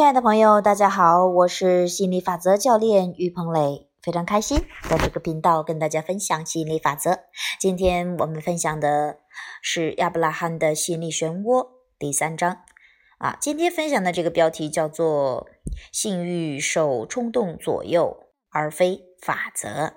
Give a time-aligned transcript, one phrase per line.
[0.00, 7.18] 亲爱的朋友，大家好，我是吸引力法则教练于鹏磊，非常开心在这个频道跟大家分享吸引力法则。
[7.58, 9.18] 今天我们分享的
[9.60, 12.62] 是亚伯拉罕的吸引力漩涡第三章
[13.18, 13.36] 啊。
[13.42, 15.46] 今天分享的这个标题叫做
[15.92, 19.92] “性欲受冲动左右，而非法则”。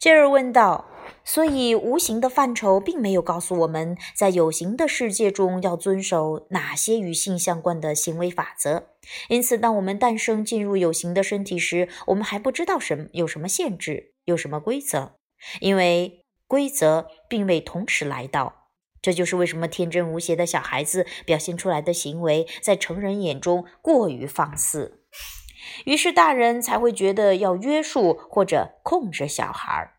[0.00, 0.84] 杰尔问道。
[1.24, 8.88] 所以，无形的范畴并没有告诉我们在有形的世界中要遵守哪些与性相关的行为法则。
[9.28, 15.16] 因此，当我们诞生进入有形的身体时，我们还不知道什么有什么限制，有什么规则，
[15.60, 18.68] 因为规则并未同时来到。
[19.02, 25.04] 这就是为什么天真无邪的小孩子表现出来的行为，在成人眼中过于放肆，
[25.86, 29.94] 于是大人才会觉得要约束或者控制小孩儿。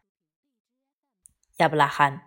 [1.62, 2.24] 亚伯拉罕，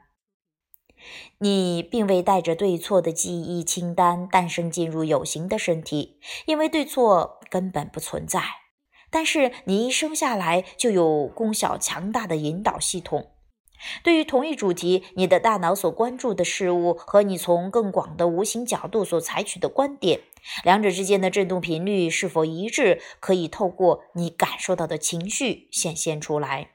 [1.39, 8.41] 你并未带着对错的记忆清单诞生进入有形的身体，因为对错根本不存在。
[9.11, 13.33] 但是你一生下来就有功效强大的引导系统。
[14.05, 20.21] 对于同一主题，你的大脑所关注的事物和你从更广的无形角度所采取的观点，
[20.63, 26.74] 两者之间的振动频率是否一致，可以透过你感受到的情绪显现出来。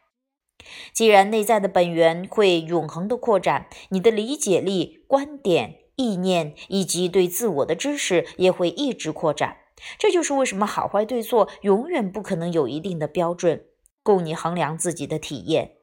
[0.94, 9.58] 既然内在的本源会永恒的扩展，你的理解力、观点、意念以及对自我的知识也会一直扩展。
[9.98, 13.66] 这就是为什么好坏对错永远不可能有一定的标准
[14.03, 15.76] 供你衡量自己的体验。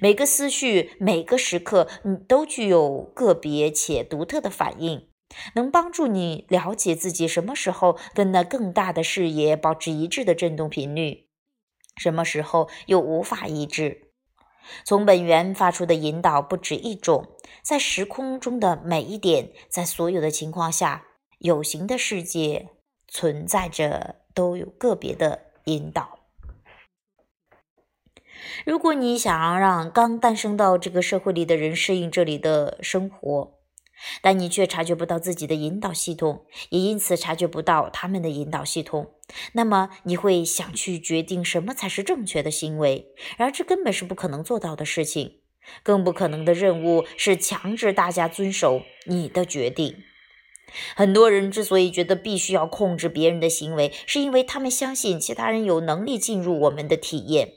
[0.00, 5.08] 每个思绪、每个时刻，你都具有个别且独特的反应，
[5.54, 11.29] 能帮助你了解自己什么时候跟那更大的视野保持一致的振动频率。
[11.96, 14.12] 什么时候又无法抑制？
[14.84, 17.26] 从本源发出的引导不止一种，
[17.62, 21.06] 在时空中的每一点，在所有的情况下，
[21.38, 22.68] 有形的世界
[23.08, 26.20] 存在着都有个别的引导。
[28.64, 33.59] 如果你想要让刚诞生到这个社会里的人适应这里的生活，
[34.22, 39.12] 但你却察觉不到自己的引导系统，也因此察觉不到他们的引导系统。
[39.52, 43.06] 那么你会想去决定什么才是正确的行为，
[43.36, 45.36] 然而这根本是不可能做到的事情。
[45.82, 50.02] 更不可能的任务是强制大家遵守你的决定。
[50.96, 57.52] 很多人之所以觉得必须要控制别人的行为，是因为他们相信其他人有能力进入我们的体验。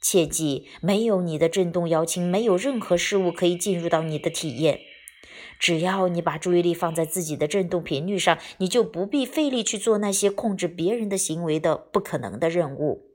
[0.00, 4.80] 切记，没有你的震动邀请，没有任何事物可以进入到你的体验。
[5.58, 13.06] 只要你把注意力放在自己的振动频率上，你就不必费力去做那些控制别人的行为的不可能的任务。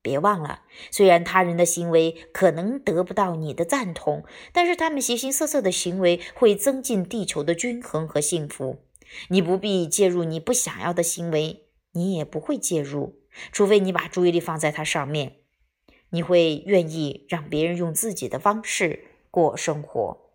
[0.00, 8.78] 别忘了，虽然他人的行为可能得不到你的赞同，但是他们形形色色的行为会增进地球的均衡和幸福。
[9.28, 13.20] 你不必介入你不想要的行为，你也不会介入，
[13.50, 15.36] 除非你把注意力放在它上面。
[16.10, 20.27] 你会愿意让别人用自己的方式过生活。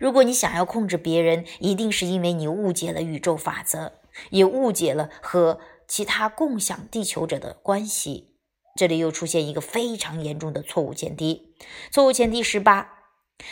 [0.00, 3.92] 如果你想要控制别人，一定是因为你误解了宇宙法则，
[4.30, 8.36] 也误解了和其他共享地球者的关系。
[8.74, 11.54] 这里又出现一个非常严重的错误前提。
[11.90, 12.88] 错误前提十八：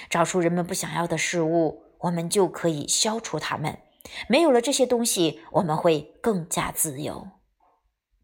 [0.08, 3.78] 找出人们不想要的事物，我们就可以消除它们。
[4.28, 7.28] 没有了这些东西，我们会更加自由。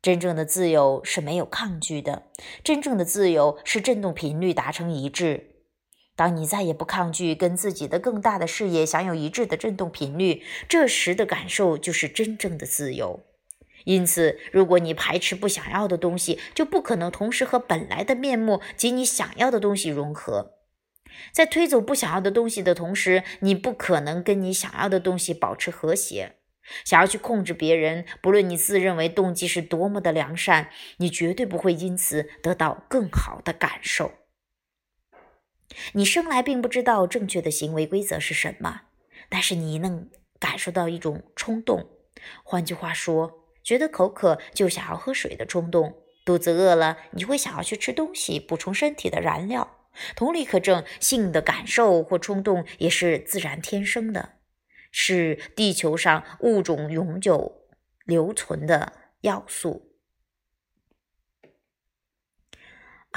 [0.00, 2.24] 真正的自由是没有抗拒的，
[2.64, 5.55] 真正的自由是振动频率达成一致。
[6.16, 13.20] 当你再也不抗拒跟自己的更大的视野享有一致的振动频率，这时的感受就是真正的自由。
[13.84, 20.54] 因此，如果你排斥不想要的东西，就不可能同时和本来的面目及你想要的东西融合。
[21.32, 26.32] 在推走不想要的东西的同时，你不可能跟你想要的东西保持和谐。
[26.84, 34.10] 想要去控制别人，不论你自认为动机是多么的良善，你绝对不会因此得到更好的感受。
[35.92, 38.82] 你生来并不知道正确的行为规则是什么，
[39.28, 40.08] 但是你能
[40.38, 41.88] 感受到一种冲动。
[42.42, 49.72] 换句话说，觉得口渴就想要喝水的冲动，肚子饿了你会想要去吃东西补充身体的燃料。
[50.14, 54.34] 同理可证，性的感受或冲动也是自然天生的，
[54.90, 57.66] 是地球上物种永久
[58.04, 58.92] 留存的
[59.22, 59.85] 要素。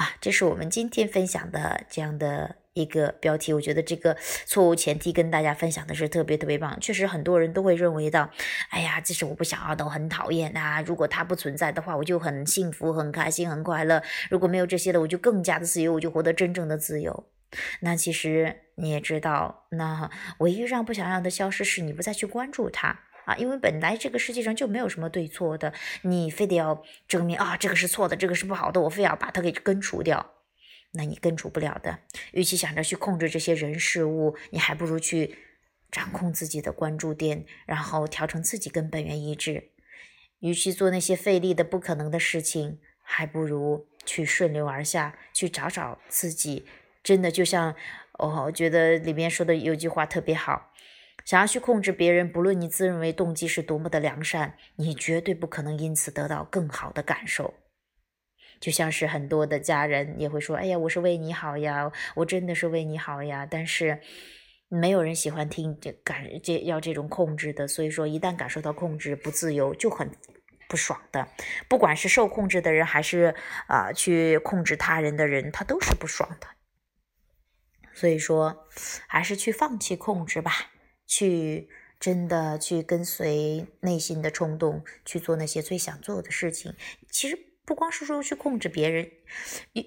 [0.00, 3.52] 啊，这是我们今天分享的这样的一个标题。
[3.52, 4.16] 我觉得这个
[4.46, 6.80] 错误前提跟大家分享的是特别特别棒。
[6.80, 8.30] 确实，很多人都会认为到，
[8.70, 10.80] 哎呀，这是我不想要的，我很讨厌啊。
[10.80, 14.02] 如果它不存在的话，我就很幸福、很开心、很快乐。
[14.30, 17.26] 如果没有这些的，我就更加的自由，我就获得真正的自由。
[17.80, 23.00] 那其实你也知道，那唯一让不想要的消失，是你不再去关注它。
[23.30, 25.72] 啊，因为本来这个世界上就没有什么对错的，
[26.02, 30.34] 你非得要证明啊，这个是错的，这个是不好的，我非要把它给根除掉，
[30.92, 32.00] 那你根除不了的。
[32.32, 35.36] 与其想着去控制这些人事物，你还不如去
[35.92, 39.70] 掌控自己的关注点，然后调成自己跟本源一致。
[40.40, 46.66] 与其做那些费力的不可能的事情，还不如去顺流而下，去找找自己。
[47.02, 47.74] 真的就像，
[48.14, 50.69] 哦，我觉得里面说的有句话特别好。
[51.30, 57.54] 想要去控制别人，不论你自认为动机是多么的良善，你绝对不可能因此得到更好的感受。
[58.58, 64.00] 就像是很多的家人也会说：“哎呀，我是为你好呀，我真的是为你好呀。”但是
[64.66, 67.68] 没有人喜欢听这感这要这种控制的。
[67.68, 70.10] 所以说，一旦感受到控制不自由，就很
[70.68, 71.28] 不爽的。
[71.68, 73.32] 不管是受控制的人，还是
[73.68, 76.48] 啊去控制他人的人，他都是不爽的。
[77.94, 78.66] 所以说，
[79.06, 80.72] 还是去放弃控制吧。
[81.10, 81.68] 去
[81.98, 86.72] 真的去跟随内心的冲动，去做那些最想做的事情。
[87.10, 89.10] 其实不光是说去控制别人，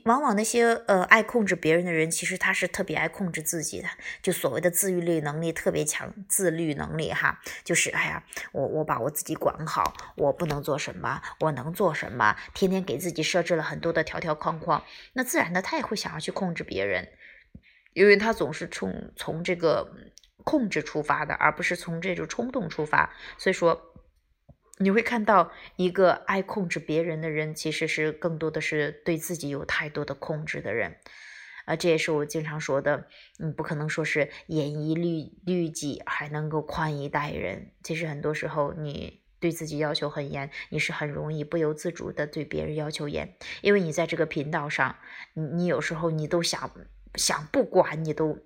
[0.04, 3.88] 往往那些呃爱控制别人的人，其实他是特别爱控制自己的。
[4.22, 14.84] 就所谓的自愈力能力特别强，自律能力哈，就是哎呀，我我把我自己管好，我不能做什么，我能做什么，天天给自己设置了很多的条条框框，
[15.14, 17.08] 那自然的他也会想要去控制别人，
[17.94, 19.90] 因为他总是从从这个。
[20.44, 23.14] 控制出发的，而不是从这种冲动出发。
[23.38, 23.94] 所以说，
[24.80, 30.98] 你会看到一个爱控制别人的人，其实是更多的是对自己有太多的控制的人。
[31.66, 33.08] 啊，这也是我经常说的，
[33.38, 37.72] 你不可能说是严以律律己，还能够宽以待人。
[37.84, 44.98] 其实很多时候，你对自己要求很严，你是很容易不由自主的对别人要求严，因为你在这个频道上，
[45.36, 46.70] 你你有时候你都想
[47.16, 48.38] 想不管你都。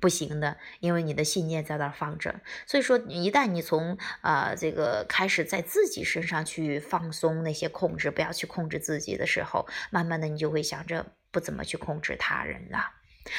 [0.00, 2.40] 不行的，因为你的信念在那儿放着。
[2.66, 12.92] 所以说，一旦你从啊这个开始在自己身上去放松那些控制，不要去控制自己的时候，慢慢的你就会想着不怎么去控制他人了。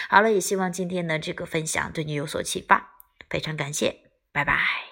[0.10, 2.96] 好了，也希望今天的这个分享对你有所启发，
[3.30, 4.02] 非常感谢，
[4.32, 4.87] 拜拜。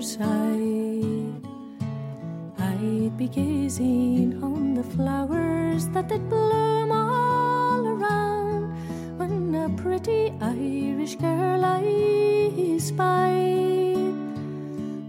[0.00, 1.46] side.
[2.58, 8.62] I'd be gazing on the flowers that did bloom all around
[9.18, 13.96] when a pretty Irish girl I spied.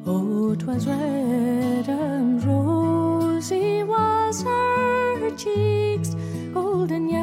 [0.06, 6.16] Oh, twas red and rosy was her cheeks,
[6.54, 7.19] golden yellow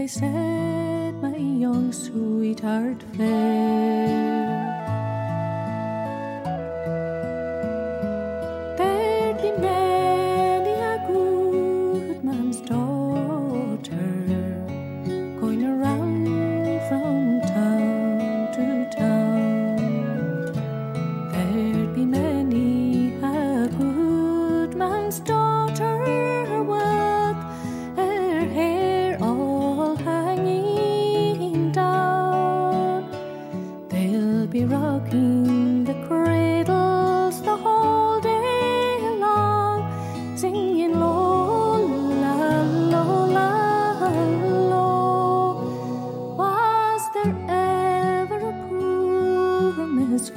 [0.00, 3.99] I said my young sweetheart fair.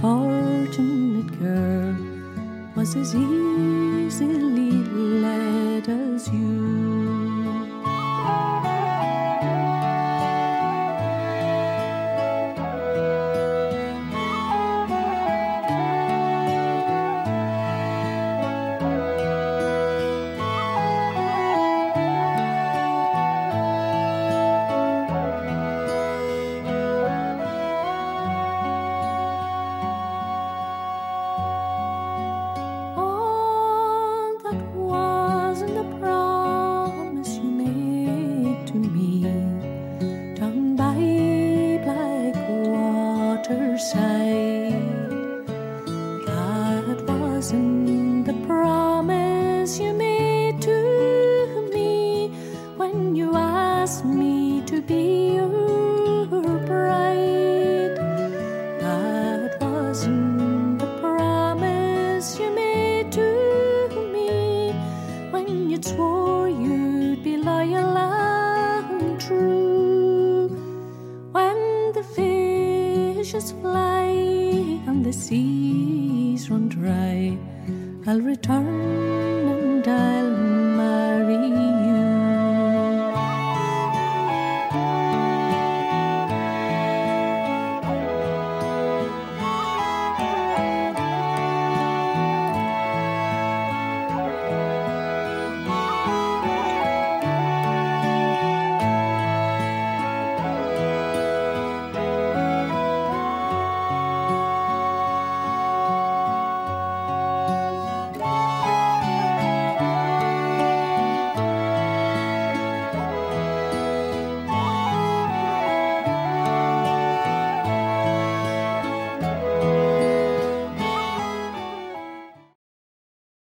[0.03, 1.95] fortunate girl
[2.75, 4.52] was as easy